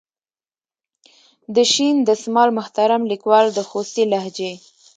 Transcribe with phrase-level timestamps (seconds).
[1.55, 4.53] د شین دسمال محترم لیکوال د خوستي لهجې.